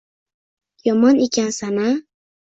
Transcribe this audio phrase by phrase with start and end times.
[0.87, 1.89] Yomon ekansan-a?